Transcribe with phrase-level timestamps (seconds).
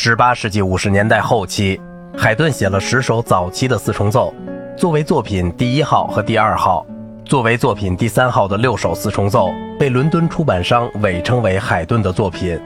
[0.00, 1.78] 十八世纪五十年代后期，
[2.16, 4.32] 海顿写了十首早期的四重奏，
[4.76, 6.86] 作为作品第一号和第二号。
[7.24, 12.56] 作为作品第三号的六首四重奏，被伦敦出版商伪称为海顿的作品，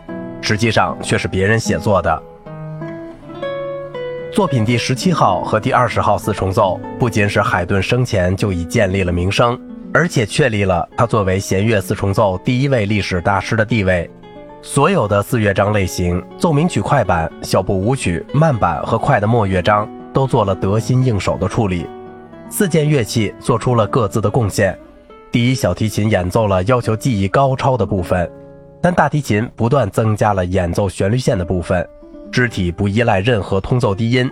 [0.42, 2.22] 实际上却是别人写作的。
[4.30, 9.58] 作品第十七号和第二十号四重奏，不仅使海顿生前就已建立了名声，
[9.94, 14.08] 而且确立了他作为弦乐四重奏第一位历史大师的地位。
[14.64, 21.84] 所有的四乐章类型，奏鸣曲快板、小步舞曲、慢板和快的末乐章，都做了得心应手的处理。
[22.48, 24.78] 四件乐器做出了各自的贡献。
[25.32, 28.30] 第一小提琴演奏了要求技艺高超的部分，
[28.80, 31.84] 但大提琴不断增加了演奏旋律线的部分，
[32.30, 34.30] 肢体不依赖任何通奏低音。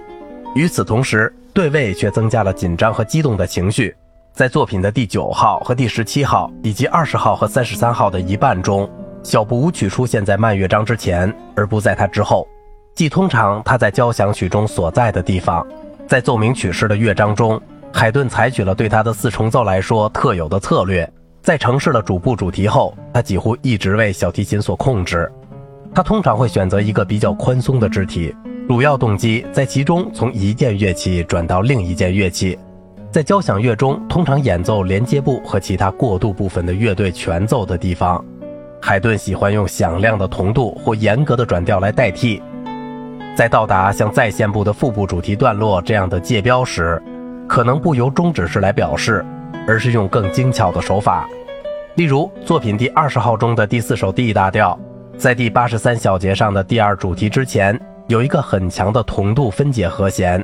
[0.54, 3.92] 与此同时，对位却增加了紧张和激动的情绪。
[4.32, 8.88] 在作品的第九号和第十七号，以及二十号和三十三号的一半中。
[9.22, 12.48] 小步舞曲出现在慢乐章之前，而不在它之后，
[12.94, 15.66] 即通常它在交响曲中所在的地方。
[16.06, 17.60] 在奏鸣曲式的乐章中，
[17.92, 21.10] 海顿采取了对他的四重奏来说特有的策略。
[21.42, 25.30] 在城市了主部主题后，他几乎一直为小提琴所控制。
[25.94, 28.34] 他通常会选择一个比较宽松的肢体，
[28.68, 32.58] 主要动机在其中从一件乐器转到另一件乐器。
[33.10, 38.24] 在交响乐中，通常演奏连接部和其他过渡部分的乐队全奏的地方。
[38.80, 42.42] 海顿喜欢用响亮的同度或严格的转调来代替，
[43.36, 47.00] 在到达像再现部的副部主题段落这样的界标时，
[47.46, 49.24] 可能不由中指式来表示，
[49.68, 51.28] 而是用更精巧的手法。
[51.96, 54.78] 例如，作品第二十号中的第四首 D 大调，
[55.16, 60.42] 在第八十三小节上的第二主题之前，有一个很强的同度分解和弦，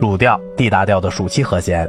[0.00, 1.88] 主调 D 大调的属七和弦。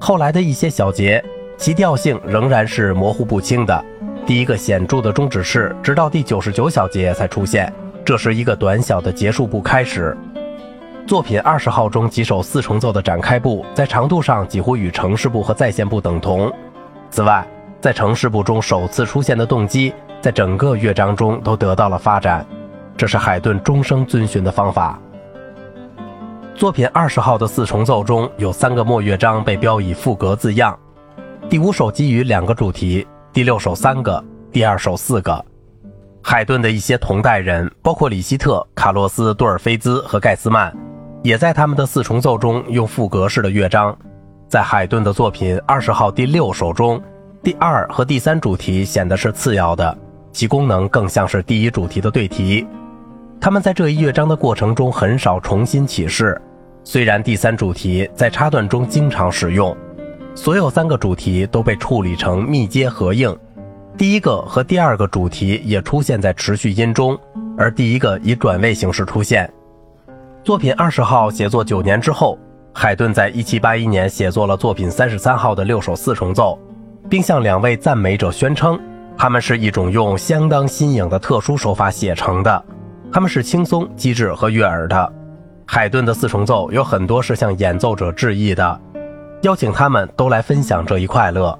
[0.00, 1.22] 后来的一些小节，
[1.56, 3.84] 其调性仍然是模糊不清的。
[4.24, 7.72] 第一个显著的终止式，直到第九十九小节才出现。
[8.04, 10.16] 这是一个短小的结束部开始。
[11.06, 16.52] 作品二十号中几首四重奏的展开部，在长度上几乎与城市部和再现部等同。
[17.10, 17.44] 此外，
[17.80, 22.46] 在城市部中首次出现的动机，在整个乐章中都得到了发展。
[22.96, 24.98] 这是海顿终生遵循的方法。
[26.54, 30.78] 作品二十号的四重奏中有三个末乐章被标以赋格字样。
[31.48, 33.04] 第五首基于两个主题。
[33.32, 34.22] 第六首三个，
[34.52, 35.42] 第二首四个。
[36.22, 40.70] 海顿的一些同代人，包括里希特、卡洛斯、多尔菲兹和盖斯曼，
[41.22, 43.96] 也在他们的四重奏中用赋格式的乐章。
[44.48, 47.02] 在海顿的作品二十号第六首中，
[47.42, 49.96] 第二和第三主题显得是次要的，
[50.30, 52.66] 其功能更像是第一主题的对题。
[53.40, 56.38] 他们在这一乐章的过程中很少重新启示，
[56.84, 59.74] 虽然第三主题在插段中经常使用。
[60.34, 63.36] 所有三个主题都被处理成密接合应，
[63.98, 67.18] 第一个和第二个主题也出现在持续音中，
[67.56, 69.50] 而第一个以转位形式出现。
[70.42, 72.38] 作品二十号写作九年之后，
[72.72, 76.58] 海顿在一七八一年写作了作品三十三号的六首四重奏，
[77.10, 78.80] 并向两位赞美者宣称，
[79.18, 82.64] 他们是一种用相当新颖的特殊手法写成的，
[83.12, 85.12] 他们是轻松、机智和悦耳的。
[85.66, 88.80] 海顿的四重奏有很多是向演奏者致意的。
[89.42, 91.58] 邀请他们都来分享这一快乐，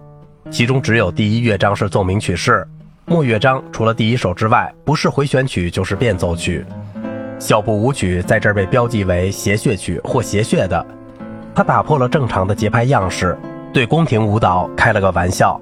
[0.53, 2.65] 其中只有第一乐章是奏鸣曲式，
[3.06, 6.65] 末乐章除了第一首之外，不是回旋曲就是变奏曲。
[7.41, 10.87] 小步舞曲在这儿被标记为谐谑曲或谐谑的，
[11.56, 13.37] 它打破了正常的节拍样式，
[13.72, 15.60] 对宫廷舞蹈开了个玩笑。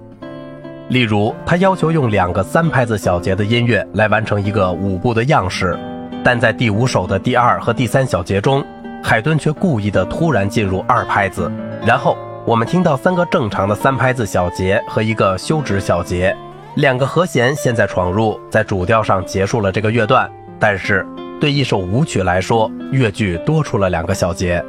[0.91, 5.79] 例如，他要求用两个三拍子小节的音乐来完成一个舞步的样式，
[6.23, 8.63] 但在第五首的第二和第三小节中，
[9.03, 11.51] 海顿却故意的突然进入二拍子。
[11.85, 16.37] 然后我们听到三个正常的三拍子小节和一个休止小节，
[16.77, 20.31] 两个和弦现在闯入，在主调上结束了这个乐段。
[20.59, 21.07] 但是
[21.41, 24.63] 对一首舞曲来说，乐句多出了两个小节。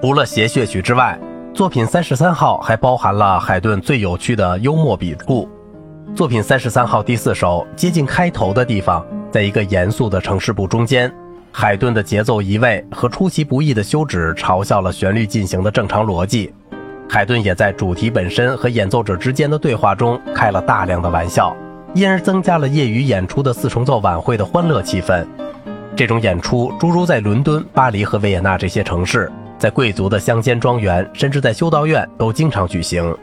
[0.00, 1.18] 除了谐谑曲之外，
[1.54, 5.48] 作品三十三号还包含了海顿最有趣的幽默笔触。
[6.14, 11.12] 作品三十三号第四首接近开头的地方，在一个严肃的城市部中间。
[11.58, 16.52] 海顿的节奏移位和出其不意的休止，嘲笑了旋律进行的正常逻辑。
[17.08, 21.56] 海顿也在主题本身和演奏者之间的对话中开了大量的玩笑，
[21.94, 25.26] 因而增加了业余演出的四重奏晚会的欢乐气氛。
[25.96, 33.16] 这种演出诸如在伦敦、巴黎和维也纳这些城市，在贵族的乡间庄园，甚至在修道院都经常举行。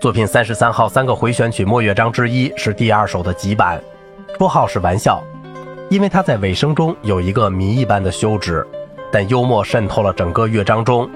[0.00, 3.80] 作品三十三号三个回旋曲末乐章之一是第二首的急板，
[4.36, 5.22] 绰号是玩笑。
[5.90, 8.64] 因为他在尾声中有一个谜一般的休止，
[9.10, 11.10] 但幽默渗透了整个乐章中。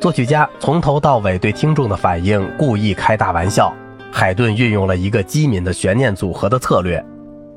[0.00, 3.72] 作曲家从头到尾对听众的反应故意开大玩笑。
[4.10, 7.02] 海顿运用了一个机敏的悬念组合的策略。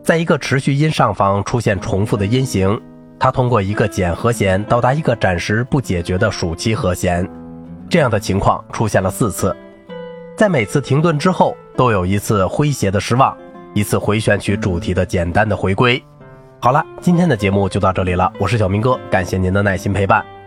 [0.04, 2.80] 在一个持续音上方出现重复的音型，
[3.18, 7.28] 它通过一个减和弦到达一个暂时不解决的属七和弦。
[7.90, 9.56] 这样的情况出现了四次，
[10.36, 13.36] 在每次停顿之后，都有一次诙谐的失望，
[13.74, 16.02] 一次回旋曲主题的简单的回归。
[16.62, 20.39] 好了，今天的节目就到这里了，我是小明哥，感谢您的耐心陪伴。